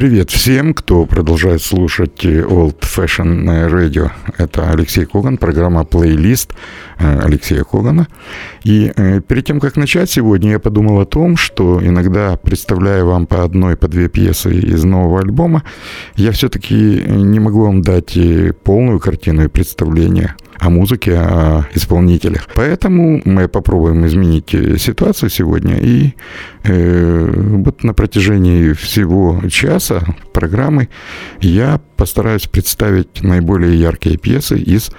Привет 0.00 0.30
всем, 0.30 0.72
кто 0.72 1.04
продолжает 1.04 1.60
слушать 1.60 2.24
Old 2.24 2.80
Fashion 2.80 3.44
Radio. 3.70 4.10
Это 4.38 4.70
Алексей 4.70 5.04
Коган, 5.04 5.36
программа 5.36 5.84
«Плейлист» 5.84 6.54
Алексея 6.96 7.64
Когана. 7.64 8.08
И 8.64 8.90
э, 8.96 9.20
перед 9.20 9.44
тем, 9.44 9.60
как 9.60 9.76
начать 9.76 10.10
сегодня, 10.10 10.52
я 10.52 10.58
подумал 10.58 11.00
о 11.00 11.04
том, 11.04 11.36
что 11.36 11.86
иногда, 11.86 12.38
представляя 12.38 13.04
вам 13.04 13.26
по 13.26 13.44
одной, 13.44 13.76
по 13.76 13.88
две 13.88 14.08
пьесы 14.08 14.54
из 14.54 14.84
нового 14.84 15.20
альбома, 15.20 15.64
я 16.16 16.32
все-таки 16.32 17.04
не 17.06 17.38
могу 17.38 17.64
вам 17.64 17.82
дать 17.82 18.16
полную 18.64 19.00
картину 19.00 19.44
и 19.44 19.48
представление 19.48 20.34
о 20.60 20.68
музыке, 20.68 21.16
о 21.16 21.66
исполнителях. 21.74 22.48
Поэтому 22.54 23.22
мы 23.24 23.48
попробуем 23.48 24.06
изменить 24.06 24.50
ситуацию 24.80 25.30
сегодня. 25.30 25.78
И 25.78 26.14
э, 26.64 27.30
вот 27.64 27.82
на 27.82 27.94
протяжении 27.94 28.72
всего 28.74 29.40
часа 29.48 30.02
программы 30.32 30.88
я 31.40 31.80
постараюсь 31.96 32.46
представить 32.46 33.22
наиболее 33.22 33.78
яркие 33.78 34.18
пьесы 34.18 34.58
из 34.58 34.90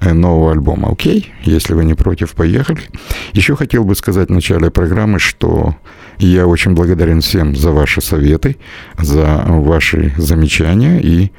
э, 0.00 0.12
нового 0.12 0.52
альбома. 0.52 0.90
Окей? 0.90 1.32
Если 1.44 1.74
вы 1.74 1.84
не 1.84 1.94
против, 1.94 2.32
поехали. 2.32 2.80
Еще 3.32 3.56
хотел 3.56 3.84
бы 3.84 3.94
сказать 3.94 4.28
в 4.28 4.32
начале 4.32 4.70
программы, 4.70 5.18
что 5.18 5.76
я 6.26 6.46
очень 6.46 6.72
благодарен 6.72 7.20
всем 7.20 7.56
за 7.56 7.70
ваши 7.70 8.00
советы, 8.00 8.56
за 8.98 9.44
ваши 9.46 10.12
замечания 10.18 11.00
и 11.00 11.30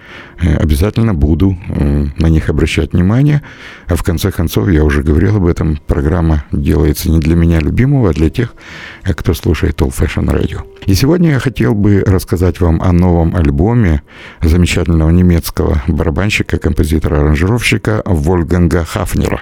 э, 0.42 0.56
обязательно 0.56 1.14
буду 1.14 1.58
э, 1.70 2.06
на 2.18 2.28
них 2.28 2.50
обращать 2.50 2.94
внимание. 2.94 3.42
А 3.88 3.96
в 3.96 4.04
конце 4.04 4.32
концов, 4.32 4.70
я 4.70 4.84
уже 4.84 5.04
говорил 5.04 5.38
об 5.38 5.46
этом, 5.46 5.78
программа 5.88 6.46
делается 6.52 7.12
не 7.12 7.20
для 7.20 7.36
меня 7.36 7.60
любимого, 7.60 8.10
а 8.10 8.14
для 8.14 8.30
тех, 8.30 8.56
э, 9.04 9.14
кто 9.14 9.34
слушает 9.34 9.82
All 9.82 9.90
Fashion 9.90 10.26
Radio. 10.26 10.62
И 10.88 10.96
сегодня 10.96 11.32
я 11.32 11.40
хотел 11.40 11.76
бы 11.76 12.04
рассказать 12.06 12.60
вам 12.60 12.82
о 12.82 12.92
новом 12.92 13.36
альбоме 13.36 14.02
замечательного 14.42 15.12
немецкого 15.12 15.84
барабанщика, 15.88 16.58
композитора, 16.58 17.20
аранжировщика 17.20 18.02
Вольганга 18.06 18.84
Хафнера. 18.84 19.42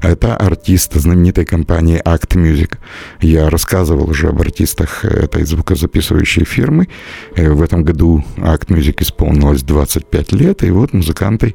Это 0.00 0.36
артист 0.36 0.94
знаменитой 0.94 1.44
компании 1.44 2.00
Act 2.04 2.36
Music. 2.36 2.76
Я 3.20 3.50
рассказывал 3.50 4.08
уже 4.08 4.28
об 4.28 4.40
артистах 4.76 5.04
этой 5.04 5.44
звукозаписывающей 5.44 6.44
фирмы. 6.44 6.88
Э, 7.34 7.50
в 7.50 7.62
этом 7.62 7.84
году 7.84 8.24
Act 8.36 8.68
Music 8.68 9.02
исполнилось 9.02 9.62
25 9.62 10.32
лет, 10.32 10.62
и 10.62 10.70
вот 10.70 10.92
музыканты 10.92 11.54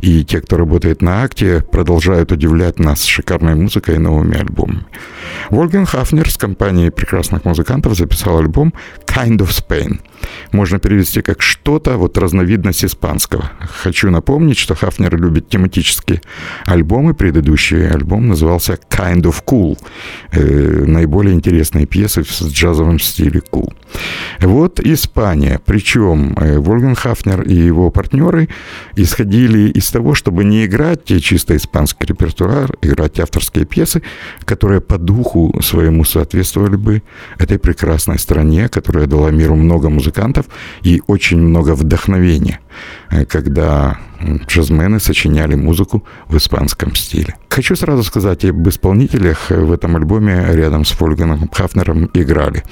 и 0.00 0.24
те, 0.24 0.40
кто 0.40 0.56
работает 0.56 1.02
на 1.02 1.22
Акте, 1.22 1.64
продолжают 1.72 2.32
удивлять 2.32 2.78
нас 2.78 3.04
шикарной 3.04 3.54
музыкой 3.54 3.96
и 3.96 3.98
новыми 3.98 4.38
альбомами. 4.38 4.84
Вольган 5.50 5.86
Хафнер 5.86 6.30
с 6.30 6.36
компанией 6.36 6.90
прекрасных 6.90 7.44
музыкантов 7.44 7.96
записал 7.96 8.38
альбом 8.38 8.72
«Kind 9.14 9.38
of 9.38 9.48
Spain». 9.48 10.00
Можно 10.52 10.78
перевести 10.78 11.22
как 11.22 11.42
«что-то», 11.42 11.96
вот 11.96 12.18
разновидность 12.18 12.84
испанского. 12.84 13.50
Хочу 13.82 14.10
напомнить, 14.10 14.58
что 14.58 14.74
Хафнер 14.74 15.16
любит 15.16 15.48
тематические 15.48 16.20
альбомы. 16.66 17.14
Предыдущий 17.14 17.88
альбом 17.88 18.28
назывался 18.28 18.78
«Kind 18.90 19.22
of 19.22 19.42
Cool». 19.44 19.78
Э, 20.32 20.84
наиболее 20.86 21.34
интересные 21.34 21.86
пьесы 21.86 22.24
с 22.24 22.42
джазовым 22.52 22.98
стиле 22.98 23.42
cool. 23.52 23.72
Вот 24.40 24.80
Испания. 24.80 25.60
Причем 25.64 26.34
э, 26.36 26.58
Вольган 26.58 26.94
Хафнер 26.94 27.42
и 27.42 27.54
его 27.54 27.90
партнеры 27.90 28.48
исходили 28.96 29.70
из 29.70 29.90
того, 29.90 30.14
чтобы 30.14 30.44
не 30.44 30.64
играть 30.64 31.04
чисто 31.22 31.56
испанский 31.56 32.06
репертуар, 32.06 32.74
играть 32.82 33.20
авторские 33.20 33.64
пьесы, 33.64 34.02
которые 34.44 34.80
по 34.80 34.98
духу 34.98 35.60
своему 35.62 36.04
соответствовали 36.04 36.76
бы 36.76 37.02
этой 37.38 37.58
прекрасной 37.58 38.18
стране, 38.18 38.68
которая 38.68 39.01
дала 39.06 39.30
миру 39.30 39.56
много 39.56 39.88
музыкантов 39.88 40.46
и 40.82 41.02
очень 41.06 41.40
много 41.40 41.74
вдохновения, 41.74 42.60
э, 43.10 43.24
когда 43.24 43.98
джазмены 44.46 45.00
сочиняли 45.00 45.54
музыку 45.54 46.04
в 46.28 46.36
испанском 46.36 46.94
стиле. 46.94 47.34
Хочу 47.48 47.76
сразу 47.76 48.02
сказать 48.02 48.44
об 48.44 48.66
исполнителях 48.68 49.50
в 49.50 49.72
этом 49.72 49.96
альбоме 49.96 50.46
рядом 50.52 50.84
с 50.84 50.90
Фольганом 50.90 51.48
Хафнером 51.52 52.08
играли. 52.14 52.62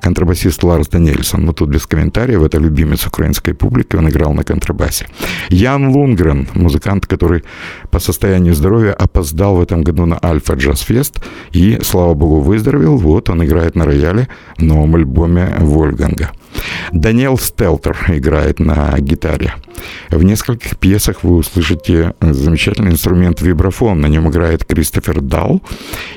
Контрабасист 0.00 0.62
Ларс 0.62 0.88
Даниэльсон, 0.88 1.44
ну 1.44 1.52
тут 1.52 1.70
без 1.70 1.86
комментариев, 1.86 2.42
это 2.42 2.58
любимец 2.58 3.06
украинской 3.06 3.52
публики, 3.52 3.96
он 3.96 4.08
играл 4.08 4.34
на 4.34 4.44
контрабасе. 4.44 5.06
Ян 5.48 5.88
Лунгрен, 5.88 6.48
музыкант, 6.54 7.06
который 7.06 7.42
по 7.90 7.98
состоянию 7.98 8.54
здоровья 8.54 8.92
опоздал 8.92 9.56
в 9.56 9.62
этом 9.62 9.82
году 9.82 10.06
на 10.06 10.18
Альфа 10.22 10.54
Джаз 10.54 10.80
Фест 10.80 11.20
и, 11.50 11.78
слава 11.82 12.14
богу, 12.14 12.40
выздоровел. 12.40 12.96
Вот 12.96 13.30
он 13.30 13.44
играет 13.44 13.74
на 13.74 13.84
рояле 13.84 14.28
в 14.56 14.62
новом 14.62 14.94
альбоме 14.94 15.56
Вольганга. 15.58 16.30
Даниэл 16.92 17.38
Стелтер 17.38 17.96
играет 18.08 18.60
на 18.60 18.98
гитаре. 18.98 19.54
В 20.10 20.22
нескольких 20.22 20.76
пьесах 20.78 21.22
вы 21.22 21.36
услышите 21.36 22.14
замечательный 22.20 22.92
инструмент 22.92 23.40
вибрафон. 23.40 24.00
На 24.00 24.06
нем 24.06 24.28
играет 24.28 24.64
Кристофер 24.64 25.20
Дал 25.20 25.62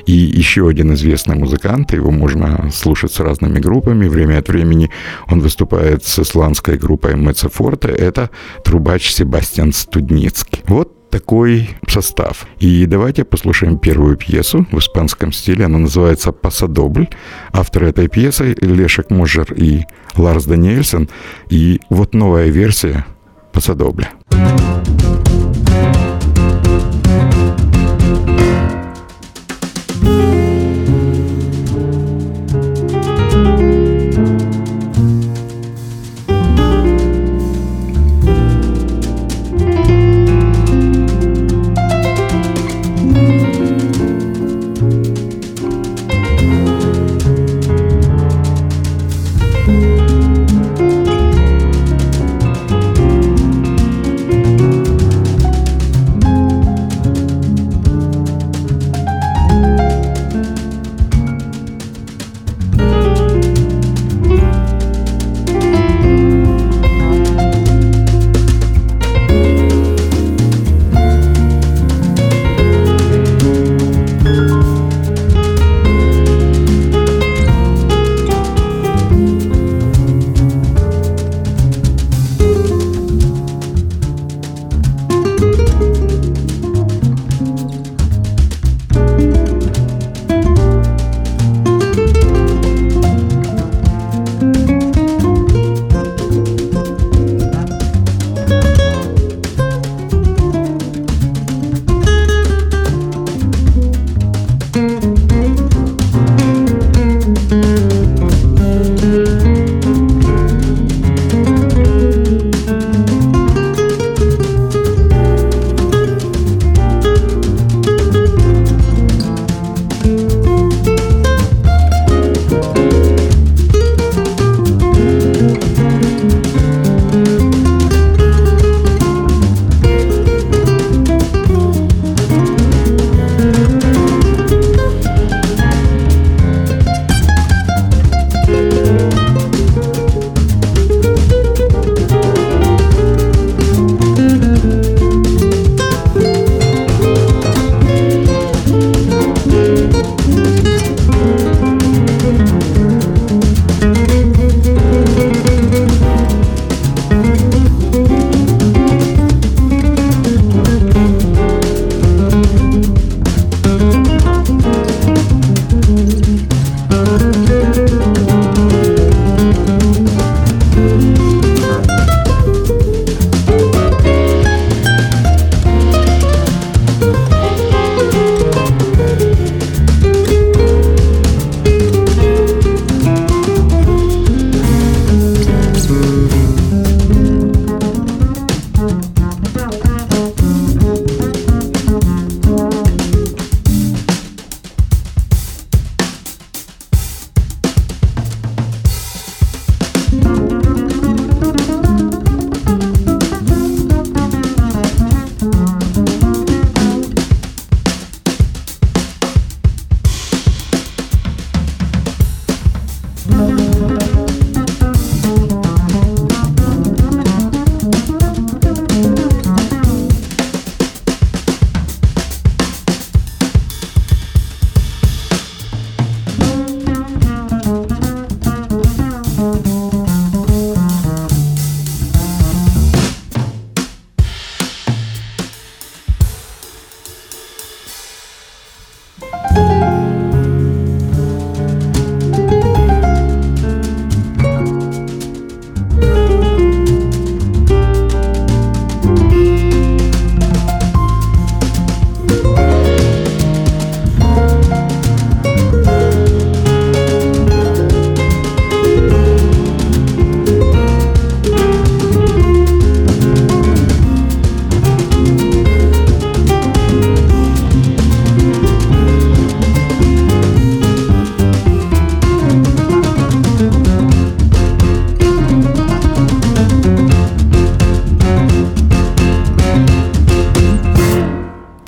и 0.06 0.12
еще 0.12 0.68
один 0.68 0.94
известный 0.94 1.36
музыкант. 1.36 1.92
Его 1.92 2.10
можно 2.10 2.70
слушать 2.72 3.12
с 3.12 3.20
разными 3.20 3.58
группами. 3.58 4.08
Время 4.08 4.38
от 4.38 4.48
времени 4.48 4.90
он 5.28 5.40
выступает 5.40 6.04
с 6.04 6.18
исландской 6.18 6.78
группой 6.78 7.14
Мецефорте. 7.16 7.88
Это 7.88 8.30
трубач 8.64 9.10
Себастьян 9.10 9.72
Студницкий. 9.72 10.62
Вот 10.66 11.01
такой 11.12 11.68
состав. 11.86 12.46
И 12.58 12.86
давайте 12.86 13.24
послушаем 13.24 13.78
первую 13.78 14.16
пьесу 14.16 14.66
в 14.72 14.78
испанском 14.78 15.30
стиле. 15.30 15.66
Она 15.66 15.78
называется 15.78 16.32
«Пасадобль». 16.32 17.08
Авторы 17.52 17.90
этой 17.90 18.08
пьесы 18.08 18.56
Лешек 18.60 19.10
Можер 19.10 19.52
и 19.52 19.82
Ларс 20.16 20.46
Даниэльсон. 20.46 21.10
И 21.50 21.80
вот 21.90 22.14
новая 22.14 22.48
версия 22.48 23.04
«Пасадобля». 23.52 24.08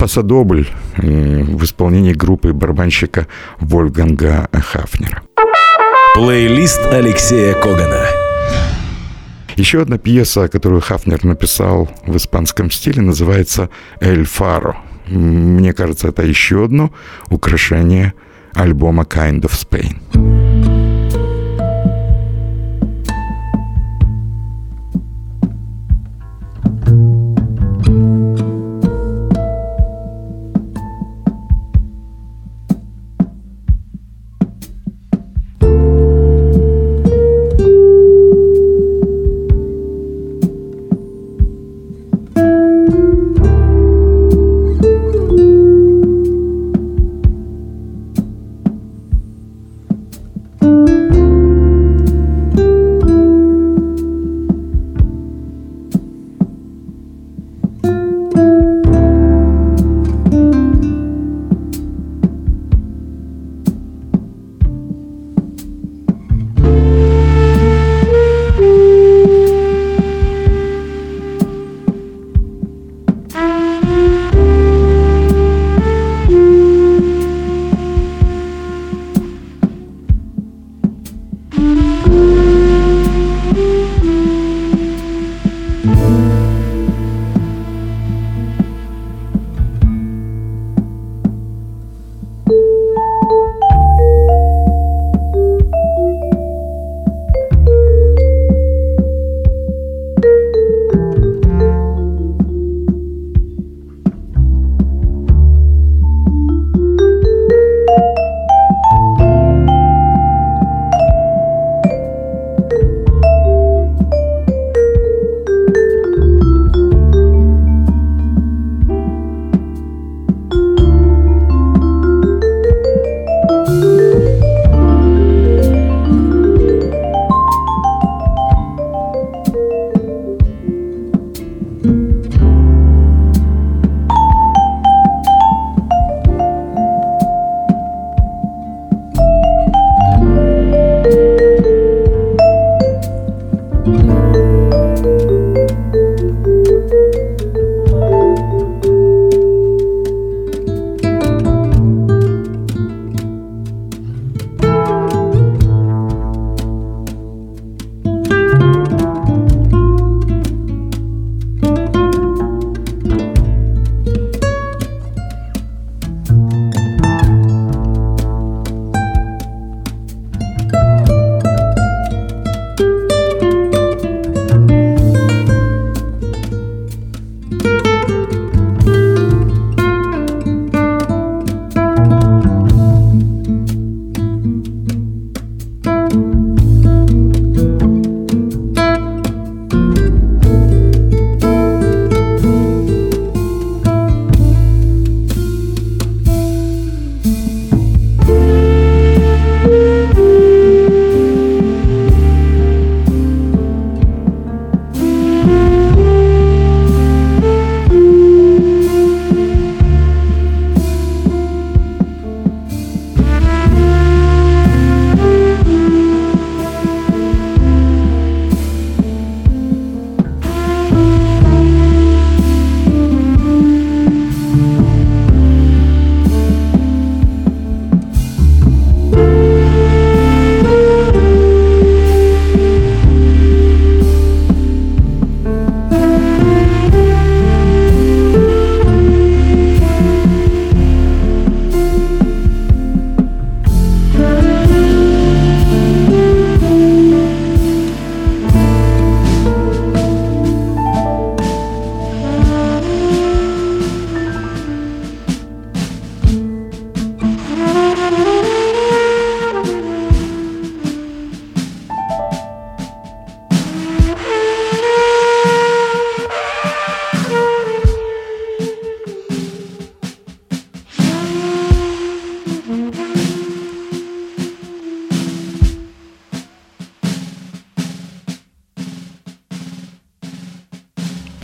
Дубль 0.07 0.67
в 0.97 1.63
исполнении 1.63 2.13
группы 2.13 2.53
барабанщика 2.53 3.27
Вольфганга 3.59 4.47
Хафнера. 4.53 5.23
Плейлист 6.15 6.79
Алексея 6.91 7.53
Когана. 7.53 8.05
Еще 9.55 9.81
одна 9.81 9.97
пьеса, 9.97 10.47
которую 10.47 10.81
Хафнер 10.81 11.23
написал 11.23 11.89
в 12.05 12.15
испанском 12.17 12.69
стиле, 12.71 13.01
называется 13.01 13.69
«Эль 13.99 14.25
Фаро». 14.25 14.77
Мне 15.07 15.73
кажется, 15.73 16.09
это 16.09 16.23
еще 16.23 16.65
одно 16.65 16.91
украшение 17.29 18.13
альбома 18.53 19.03
«Kind 19.03 19.41
of 19.41 19.51
Spain». 19.51 20.74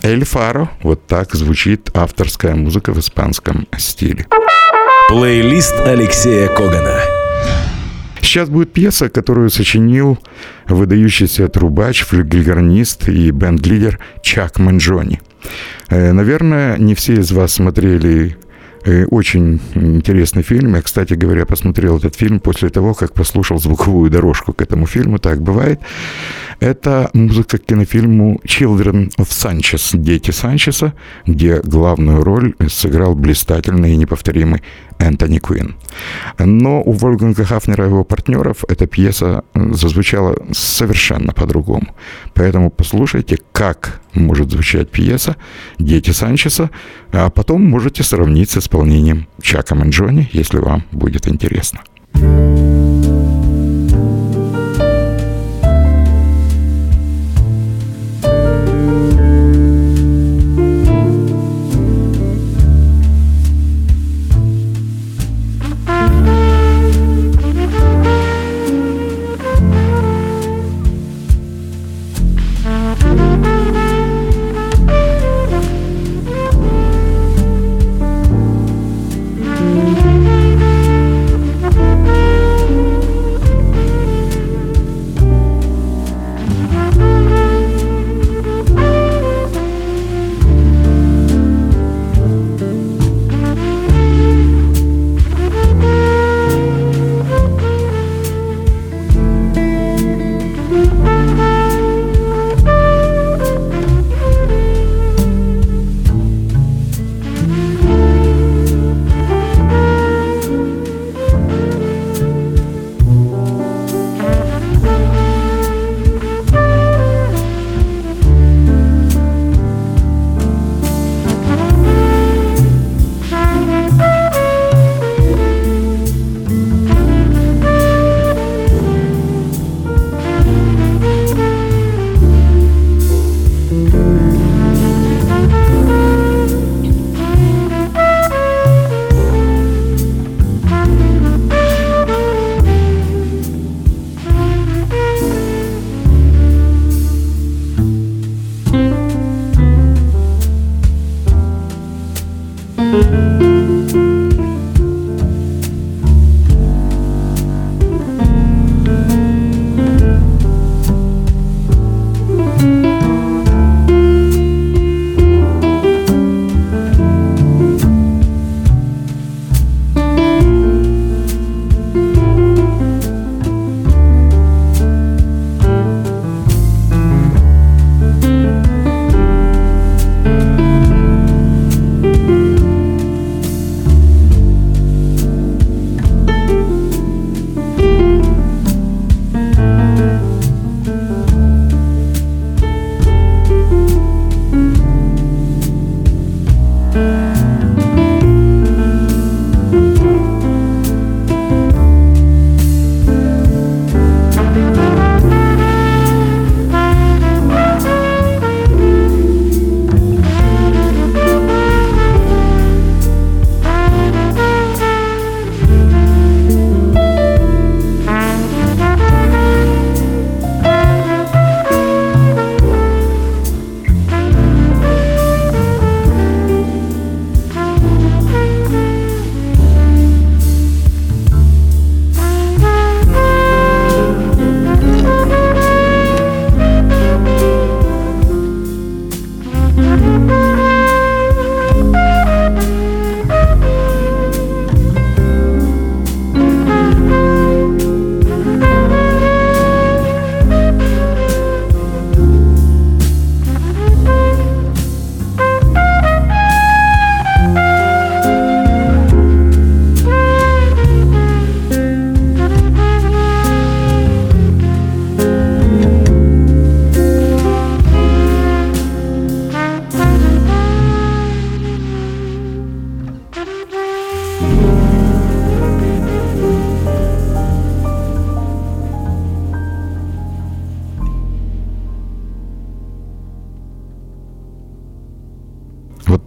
Эль 0.04 0.26
Фаро. 0.26 0.70
Вот 0.82 1.06
так 1.06 1.34
звучит 1.36 1.90
авторская 1.94 2.56
музыка 2.56 2.92
в 2.92 3.00
испанском 3.00 3.68
стиле. 3.78 4.26
Плейлист 5.10 5.76
Алексея 5.86 6.48
Когана. 6.48 7.00
Сейчас 8.22 8.50
будет 8.50 8.74
пьеса, 8.74 9.10
которую 9.10 9.50
сочинил 9.50 10.18
выдающийся 10.68 11.48
трубач, 11.50 12.02
флюгельгарнист 12.04 13.10
и 13.10 13.30
бенд-лидер 13.32 14.00
Чак 14.24 14.58
Манджони. 14.58 15.22
Э, 15.90 16.14
наверное, 16.14 16.78
не 16.78 16.96
все 16.96 17.14
из 17.14 17.32
вас 17.32 17.54
смотрели 17.54 18.38
очень 18.86 19.60
интересный 19.76 20.44
фильм. 20.44 20.76
Я, 20.76 20.82
кстати 20.82 21.14
говоря, 21.14 21.46
посмотрел 21.46 21.98
этот 21.98 22.16
фильм 22.16 22.40
после 22.40 22.70
того, 22.70 22.94
как 22.94 23.14
послушал 23.14 23.60
звуковую 23.60 24.10
дорожку 24.10 24.54
к 24.54 24.62
этому 24.62 24.88
фильму. 24.88 25.20
Так 25.20 25.42
бывает. 25.42 25.80
Это 26.60 27.10
музыка 27.14 27.58
к 27.58 27.66
кинофильму 27.66 28.40
«Children 28.46 29.16
of 29.18 29.30
Sanchez» 29.30 29.98
«Дети 29.98 30.30
Санчеса», 30.30 30.94
где 31.26 31.60
главную 31.60 32.24
роль 32.24 32.54
сыграл 32.70 33.16
блистательный 33.16 33.94
и 33.94 33.98
неповторимый 33.98 34.62
Энтони 35.00 35.40
Куин. 35.40 35.76
Но 36.38 36.84
у 36.84 36.92
Вольганга 36.92 37.46
Хафнера 37.46 37.86
и 37.86 37.88
его 37.88 38.04
партнеров 38.04 38.64
эта 38.70 38.86
пьеса 38.86 39.44
зазвучала 39.56 40.38
совершенно 40.52 41.34
по-другому. 41.34 41.96
Поэтому 42.36 42.70
послушайте, 42.70 43.40
как 43.52 44.02
может 44.14 44.52
звучать 44.52 44.92
пьеса 44.92 45.38
«Дети 45.80 46.12
Санчеса», 46.12 46.70
а 47.12 47.32
потом 47.32 47.66
можете 47.66 48.04
сравнить 48.04 48.52
с 48.52 48.58
исполнением 48.72 49.28
Чака 49.42 49.76
Манджони, 49.76 50.30
если 50.32 50.60
вам 50.60 50.86
будет 50.94 51.28
интересно. 51.28 51.82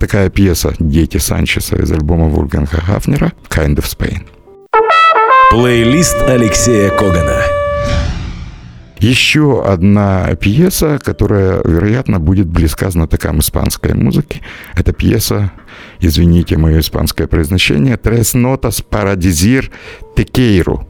Такая 0.04 0.28
пьеса 0.28 0.74
«Дети 0.78 1.16
Санчеса» 1.16 1.76
из 1.76 1.90
альбома 1.90 2.26
Вольфганга 2.26 2.76
Хафнера 2.76 3.32
«Kind 3.48 3.76
of 3.76 3.86
Spain». 3.86 4.26
Плейлист 5.50 6.20
Алексея 6.28 6.90
Когана. 6.90 7.53
Еще 8.98 9.62
одна 9.62 10.34
пьеса, 10.36 10.98
которая, 11.02 11.60
вероятно, 11.64 12.20
будет 12.20 12.46
близка 12.46 12.90
знатокам 12.90 13.40
испанской 13.40 13.94
музыки. 13.94 14.40
Это 14.74 14.92
пьеса, 14.92 15.52
извините 16.00 16.56
мое 16.56 16.80
испанское 16.80 17.26
произношение, 17.26 17.96
«Tres 17.96 18.34
notas 18.34 18.82
para 18.88 19.14
quiero». 20.16 20.86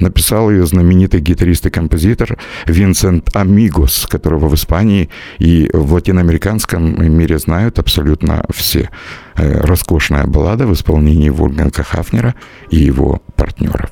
Написал 0.00 0.50
ее 0.50 0.66
знаменитый 0.66 1.20
гитарист 1.20 1.66
и 1.66 1.70
композитор 1.70 2.38
Винсент 2.66 3.34
Амигос, 3.34 4.06
которого 4.08 4.48
в 4.48 4.54
Испании 4.54 5.10
и 5.38 5.68
в 5.72 5.92
латиноамериканском 5.92 7.04
мире 7.14 7.38
знают 7.38 7.78
абсолютно 7.78 8.44
все. 8.50 8.90
Э, 9.36 9.60
роскошная 9.60 10.26
баллада 10.26 10.66
в 10.66 10.72
исполнении 10.72 11.28
Вольганга 11.28 11.82
Хафнера 11.82 12.34
и 12.70 12.76
его 12.76 13.22
партнеров. 13.36 13.90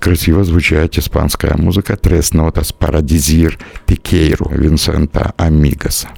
Красиво 0.00 0.44
звучать 0.44 0.98
испанская 0.98 1.56
музыка 1.56 1.96
«Tres 1.96 2.32
notas 2.32 2.72
para 2.72 3.00
decir 3.02 3.58
te 3.86 3.96
quiero» 3.96 4.48
Винсента 4.50 5.34
Амигаса. 5.36 6.08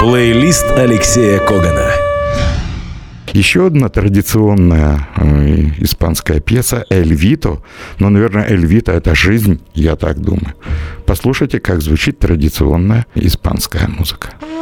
Плейлист 0.00 0.64
Алексея 0.76 1.38
Когана. 1.38 1.90
Еще 3.32 3.66
одна 3.66 3.88
традиционная 3.88 5.08
э, 5.16 5.70
испанская 5.78 6.40
пьеса 6.40 6.84
«Эль 6.90 7.14
Вито». 7.14 7.62
Но, 7.98 8.08
наверное, 8.08 8.46
«Эль 8.48 8.66
Вито»— 8.66 8.92
это 8.94 9.14
жизнь, 9.14 9.60
я 9.74 9.96
так 9.96 10.20
думаю. 10.20 10.54
Послушайте, 11.06 11.60
как 11.60 11.80
звучит 11.80 12.18
традиционная 12.18 13.06
испанская 13.14 13.86
музыка. 13.86 14.30
Это 14.40 14.57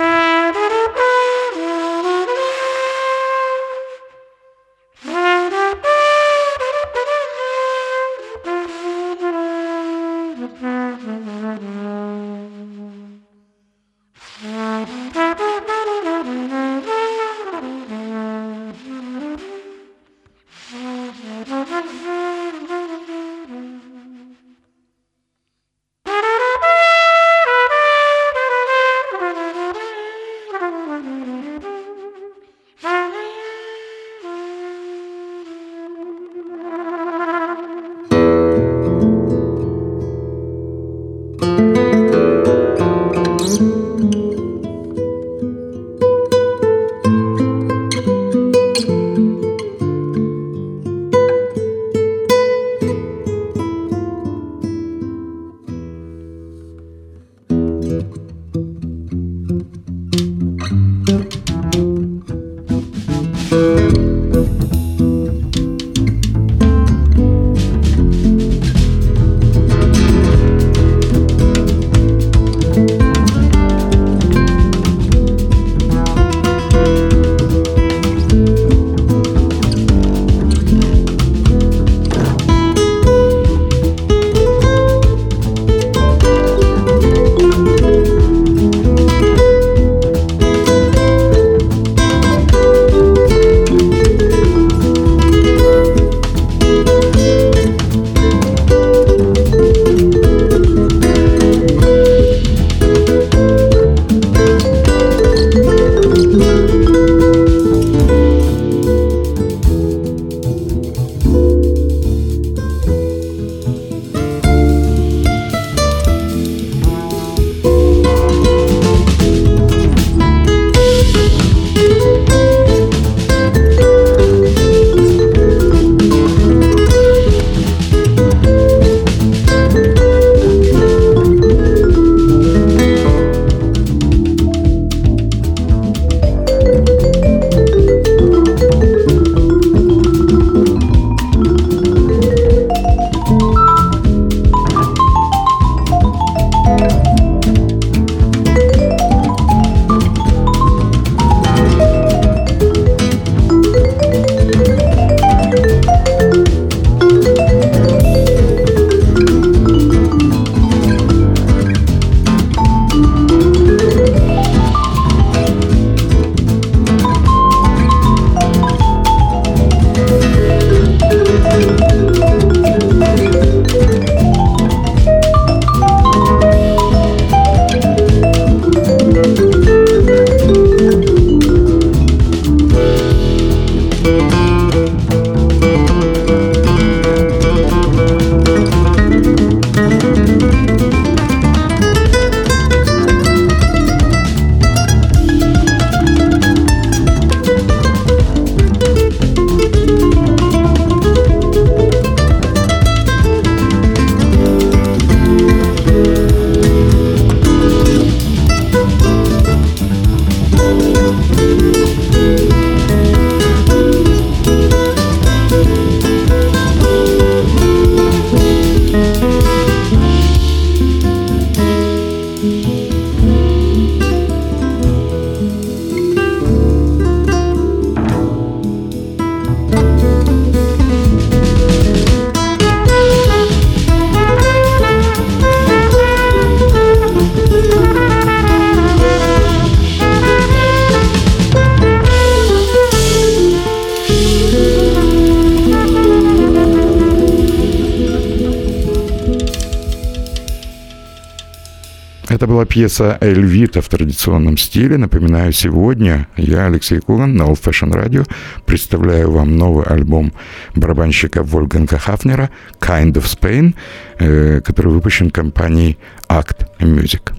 была 252.57 252.65
пьеса 252.65 253.19
«Эльвита» 253.21 253.83
в 253.83 253.89
традиционном 253.91 254.57
стиле. 254.57 254.97
Напоминаю, 254.97 255.53
сегодня 255.53 256.27
я, 256.39 256.65
Алексей 256.65 257.01
Куган, 257.01 257.37
на 257.37 257.43
Old 257.43 257.61
Fashion 257.63 257.93
Radio 257.93 258.27
представляю 258.65 259.31
вам 259.31 259.59
новый 259.59 259.85
альбом 259.85 260.33
барабанщика 260.75 261.43
Вольганга 261.43 261.99
Хафнера 261.99 262.49
«Kind 262.81 263.13
of 263.13 263.25
Spain», 263.25 263.75
э, 264.19 264.63
который 264.63 264.91
выпущен 264.91 265.31
компанией 265.31 265.99
Act 266.31 266.67
Music. 266.81 267.35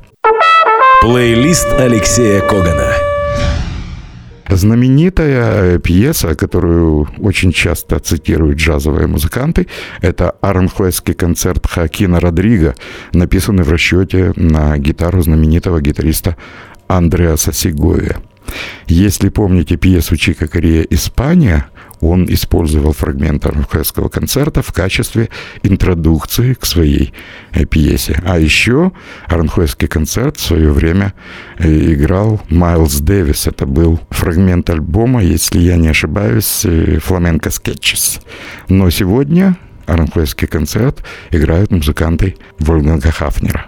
Плейлист 1.01 1.65
Алексея 1.79 2.41
Когана. 2.41 3.06
Знаменитая 4.49 5.75
э, 5.75 5.79
пьеса, 5.79 6.35
которую 6.35 7.07
очень 7.19 7.51
часто 7.51 7.99
цитируют 7.99 8.59
джазовые 8.59 9.07
музыканты, 9.07 9.67
это 10.01 10.31
Аранхуэсский 10.41 11.13
концерт 11.13 11.67
Хакина 11.67 12.19
Родриго, 12.19 12.75
написанный 13.13 13.63
в 13.63 13.71
расчете 13.71 14.33
на 14.35 14.77
гитару 14.77 15.21
знаменитого 15.21 15.81
гитариста 15.81 16.37
Андреаса 16.87 17.51
Сиговия. 17.51 18.17
Если 18.87 19.29
помните 19.29 19.75
пьесу 19.75 20.15
Чика 20.15 20.47
Корея 20.47 20.83
«Испания», 20.89 21.67
он 22.01 22.25
использовал 22.29 22.93
фрагмент 22.93 23.45
Аранхуэсского 23.45 24.09
концерта 24.09 24.61
в 24.61 24.71
качестве 24.71 25.29
интродукции 25.63 26.53
к 26.53 26.65
своей 26.65 27.13
э, 27.53 27.65
пьесе. 27.65 28.21
А 28.25 28.39
еще 28.39 28.91
Аранхуэсский 29.27 29.87
концерт 29.87 30.37
в 30.37 30.41
свое 30.41 30.71
время 30.71 31.13
э, 31.57 31.93
играл 31.93 32.41
Майлз 32.49 32.99
Дэвис. 32.99 33.47
Это 33.47 33.65
был 33.65 33.99
фрагмент 34.09 34.69
альбома, 34.69 35.23
если 35.23 35.59
я 35.59 35.77
не 35.77 35.87
ошибаюсь, 35.87 36.65
э, 36.65 36.99
«Фламенко 36.99 37.49
Скетчес». 37.49 38.19
Но 38.69 38.89
сегодня 38.89 39.57
Аранхуэсский 39.85 40.47
концерт 40.47 41.03
играют 41.31 41.71
музыканты 41.71 42.35
Вольганга 42.59 43.11
Хафнера. 43.11 43.67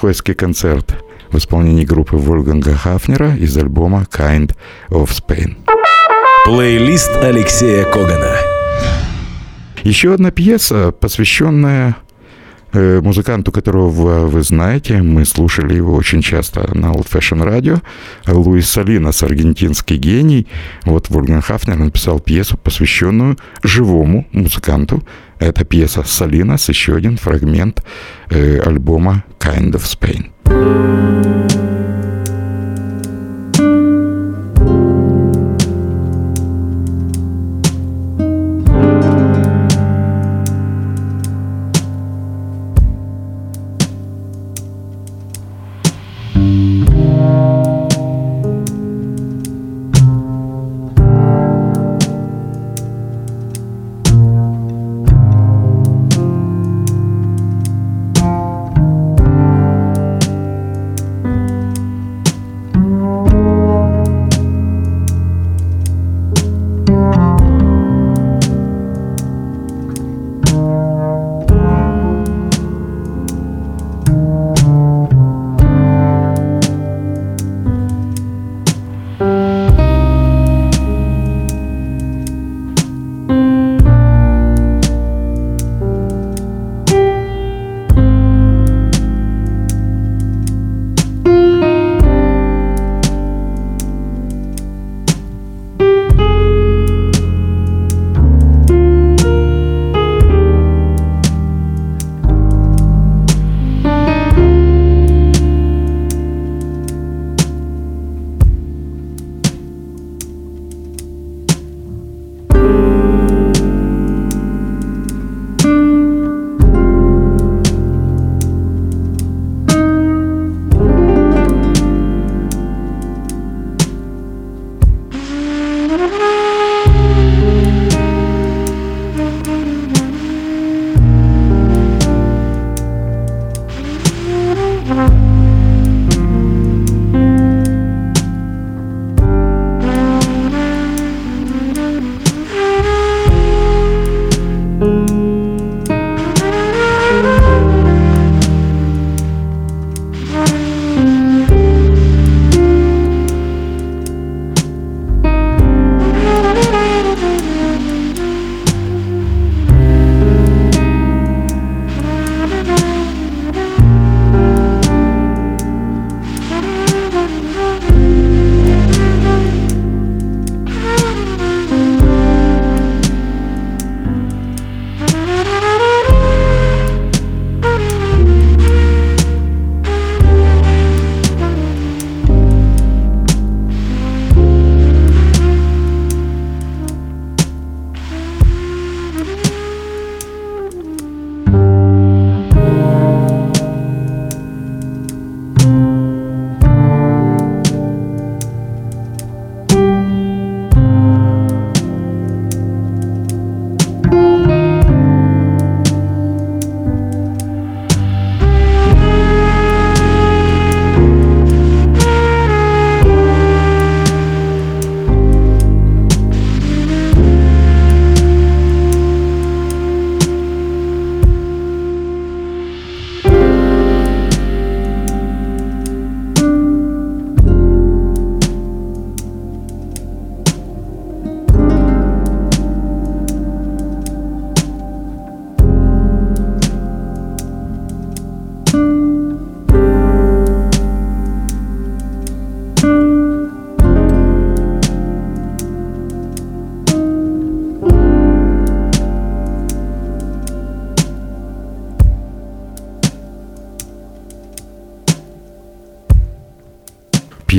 Аранхойский 0.00 0.32
концерт 0.32 0.94
в 1.30 1.36
исполнении 1.36 1.84
группы 1.84 2.16
Вольганга 2.16 2.74
Хафнера 2.74 3.36
из 3.36 3.54
альбома 3.58 4.06
Kind 4.10 4.56
of 4.88 5.10
Spain. 5.10 5.58
Плейлист 6.46 7.10
Алексея 7.16 7.84
Когана. 7.84 8.34
Еще 9.84 10.14
одна 10.14 10.30
пьеса, 10.30 10.90
посвященная 10.90 11.96
э, 12.72 13.02
музыканту, 13.02 13.52
которого 13.52 14.26
вы 14.26 14.42
знаете, 14.42 15.02
мы 15.02 15.26
слушали 15.26 15.74
его 15.74 15.92
очень 15.92 16.22
часто 16.22 16.74
на 16.74 16.92
Old 16.92 17.06
Fashion 17.06 17.44
Radio, 17.44 17.82
Луис 18.26 18.70
Салинос, 18.70 19.22
аргентинский 19.22 19.98
гений. 19.98 20.46
Вот 20.86 21.10
Вольган 21.10 21.42
Хафнер 21.42 21.76
написал 21.76 22.20
пьесу, 22.20 22.56
посвященную 22.56 23.36
живому 23.62 24.26
музыканту, 24.32 25.02
это 25.40 25.64
пьеса 25.64 26.02
Салинас, 26.04 26.68
еще 26.68 26.94
один 26.94 27.16
фрагмент 27.16 27.82
э, 28.28 28.60
альбома 28.60 29.24
Kind 29.40 29.72
of 29.72 29.82
Spain. 29.82 31.69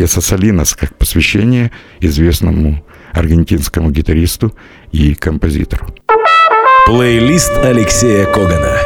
Пьеса 0.02 0.20
«Салинос» 0.20 0.74
как 0.74 0.96
посвящение 0.96 1.70
известному 2.00 2.84
аргентинскому 3.14 3.92
гитаристу 3.92 4.52
и 4.92 5.14
композитору. 5.14 5.86
Плейлист 6.88 7.52
Алексея 7.64 8.26
Когана. 8.26 8.78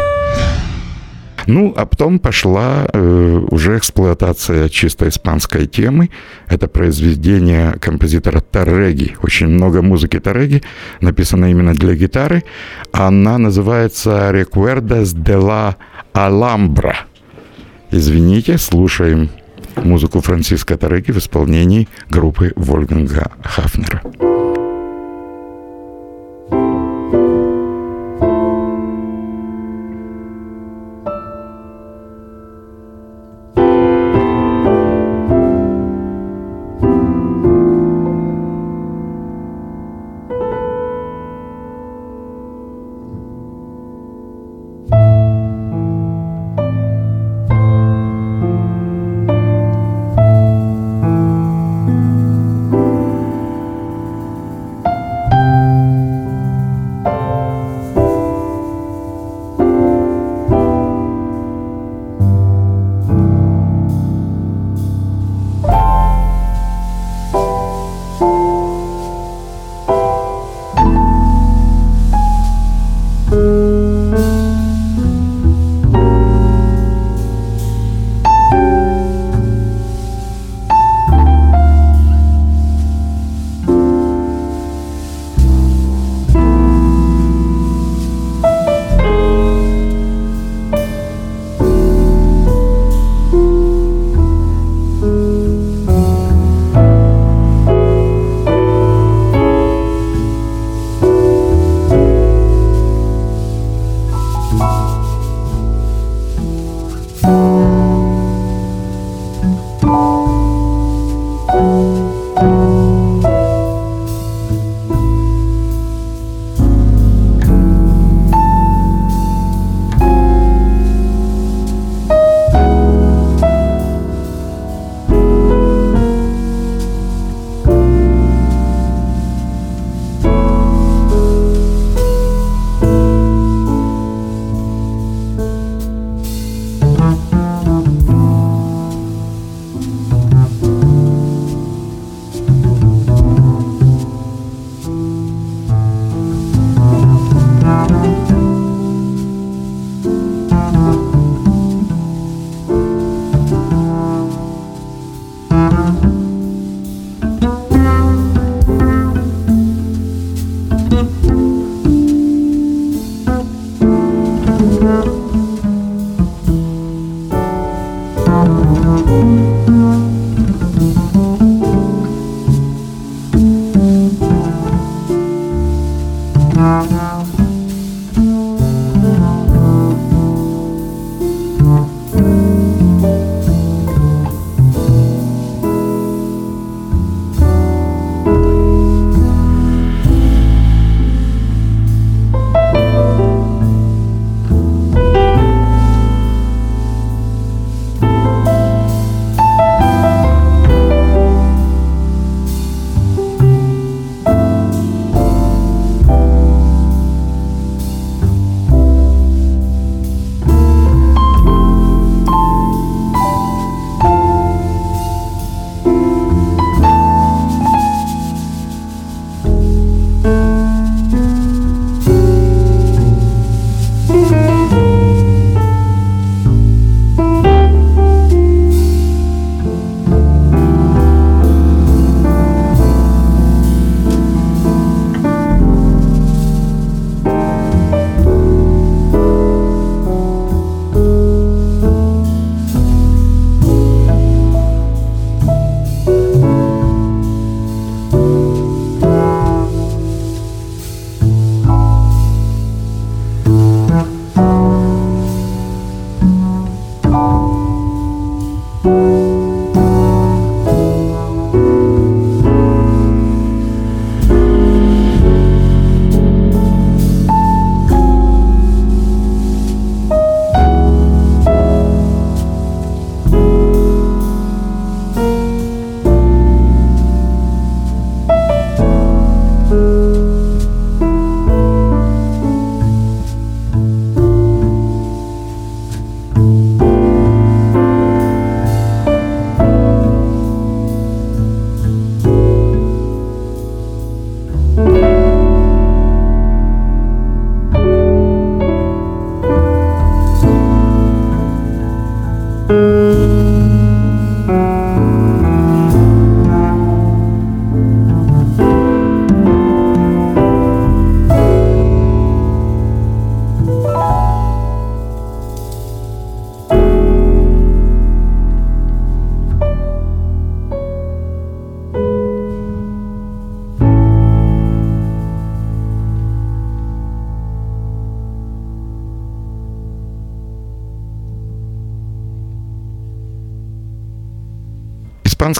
Ну, 1.47 1.73
а 1.77 1.85
потом 1.85 2.19
пошла 2.19 2.89
э, 2.91 3.45
уже 3.49 3.77
эксплуатация 3.77 4.67
чисто 4.67 5.07
испанской 5.07 5.67
темы. 5.67 6.09
Это 6.49 6.67
произведение 6.67 7.77
композитора 7.79 8.41
Тареги. 8.41 9.15
Очень 9.23 9.47
много 9.47 9.81
музыки 9.81 10.19
Тареги, 10.19 10.63
написано 10.99 11.49
именно 11.49 11.73
для 11.73 11.93
гитары. 11.93 12.43
Она 12.91 13.37
называется 13.37 14.31
«Recuerdas 14.33 15.13
de 15.13 15.37
la 15.37 15.75
Alhambra». 16.13 16.95
Извините, 17.89 18.57
слушаем 18.57 19.29
музыку 19.77 20.21
Франциска 20.21 20.77
Тареги 20.77 21.11
в 21.11 21.17
исполнении 21.17 21.87
группы 22.09 22.53
Вольганга 22.55 23.31
Хафнера. 23.43 24.01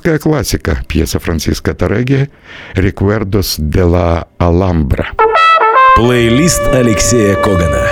Испанская 0.06 0.20
классика, 0.20 0.78
пьеса 0.88 1.18
Франциско 1.18 1.74
Тореги 1.74 2.30
«Recuerdos 2.76 3.56
de 3.58 3.82
la 3.82 4.28
Alhambra». 4.38 5.06
Плейлист 5.96 6.62
Алексея 6.68 7.34
Когана. 7.34 7.88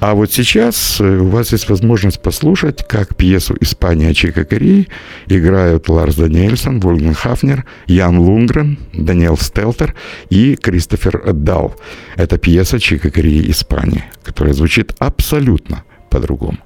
А 0.00 0.14
вот 0.14 0.32
сейчас 0.32 0.98
э, 0.98 1.18
у 1.18 1.28
вас 1.28 1.52
есть 1.52 1.68
возможность 1.68 2.22
послушать, 2.22 2.88
как 2.88 3.16
пьесу 3.16 3.54
«Испания 3.60 4.14
Чика 4.14 4.46
Кори» 4.46 4.88
играют 5.26 5.90
Ларс 5.90 6.14
Даниэльсон, 6.14 6.80
Вольган 6.80 7.12
Хафнер, 7.12 7.66
Ян 7.86 8.18
Лунгрен, 8.18 8.78
Даниэл 8.94 9.36
Стелтер 9.36 9.94
и 10.30 10.56
Кристофер 10.56 11.34
Дал. 11.34 11.76
Это 12.16 12.38
пьеса 12.38 12.80
Чика 12.80 13.10
Кори 13.10 13.50
Испания, 13.50 14.06
которая 14.22 14.54
звучит 14.54 14.94
абсолютно 14.98 15.84
по-другому. 16.08 16.56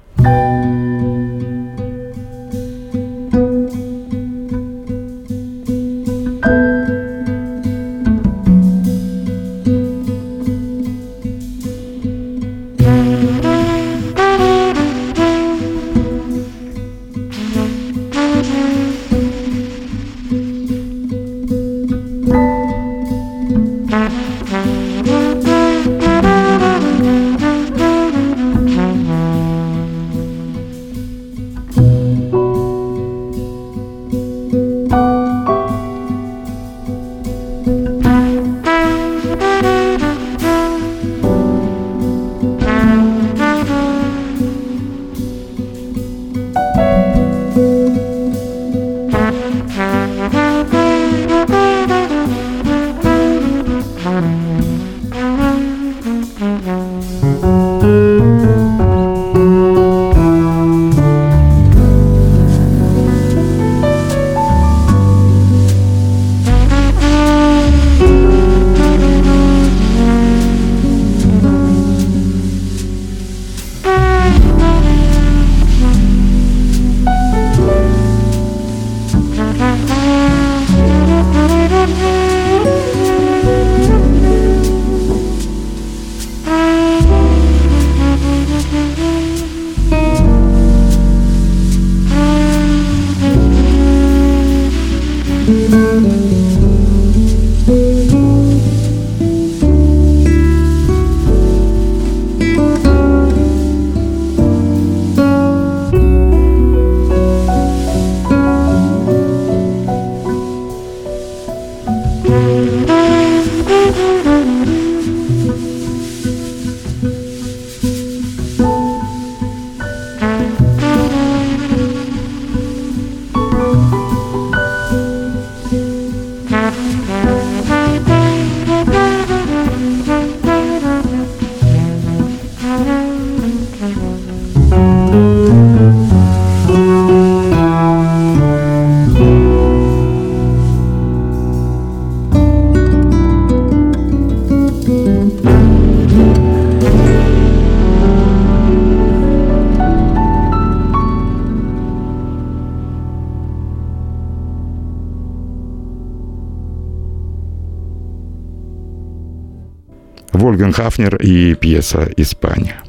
Хафнер 160.73 161.17
и 161.17 161.53
пьеса 161.53 162.09
«Испания». 162.17 162.81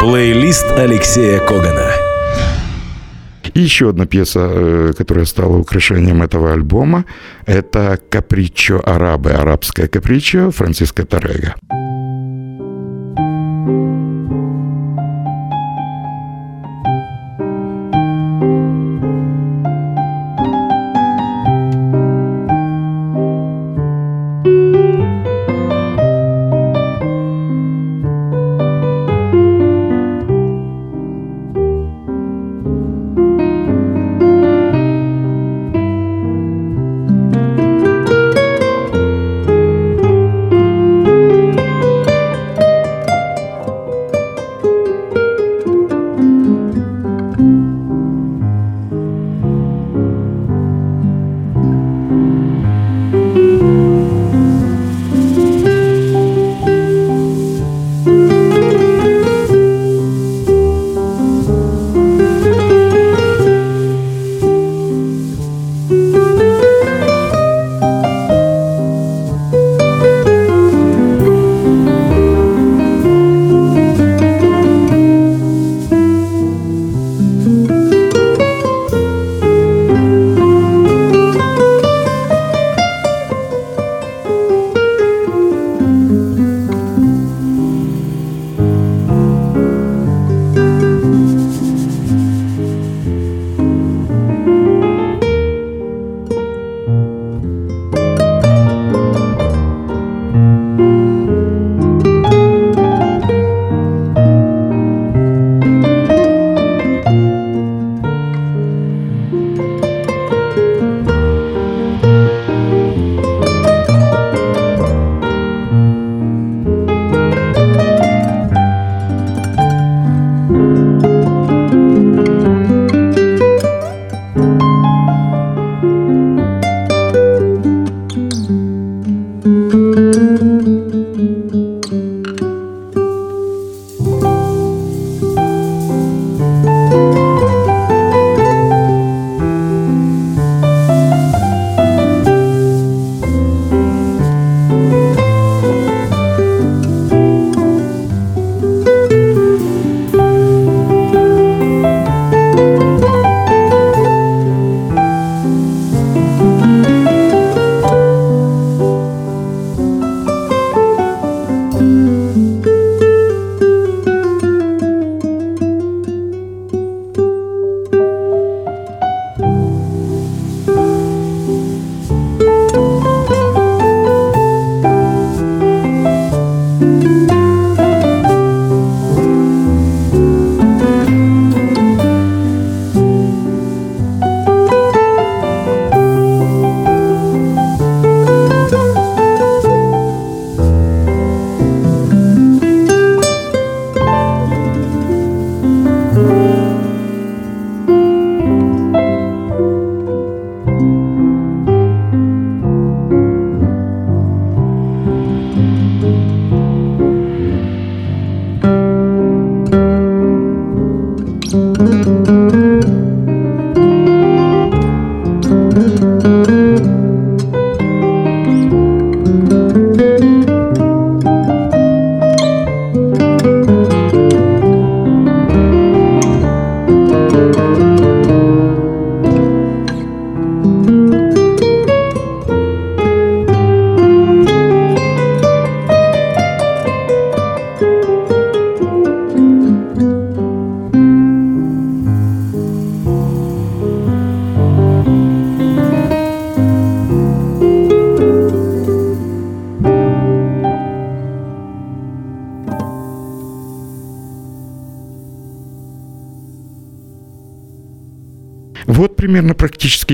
Плейлист 0.00 0.66
Алексея 0.76 1.38
Когана. 1.38 1.86
И 3.54 3.60
еще 3.60 3.90
одна 3.90 4.06
пьеса, 4.06 4.40
э, 4.50 4.92
которая 4.98 5.24
стала 5.24 5.56
украшением 5.56 6.20
этого 6.22 6.52
альбома, 6.52 7.04
это 7.46 7.96
«Капричо 8.10 8.82
арабы», 8.84 9.30
арабское 9.30 9.86
капричо 9.86 10.50
Франциско 10.50 11.06
Торега. 11.06 11.54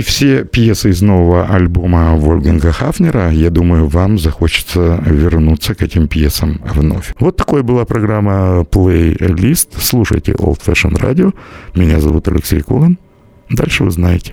Все 0.07 0.45
пьесы 0.45 0.91
из 0.91 1.03
нового 1.03 1.47
альбома 1.47 2.15
Вольганга 2.15 2.71
Хафнера. 2.71 3.33
Я 3.33 3.51
думаю, 3.51 3.89
вам 3.89 4.19
захочется 4.19 5.03
вернуться 5.05 5.75
к 5.75 5.83
этим 5.83 6.07
пьесам 6.07 6.61
вновь. 6.65 7.13
Вот 7.19 7.37
такой 7.37 7.65
была 7.65 7.85
программа 7.85 8.61
Playlist. 8.63 9.71
Слушайте 9.81 10.33
Old 10.33 10.61
Fashion 10.65 10.93
Radio. 10.93 11.35
Меня 11.75 12.01
зовут 12.01 12.29
Алексей 12.29 12.61
Коган. 12.61 12.99
Дальше 13.51 13.83
вы 13.83 13.91
знаете. 13.91 14.33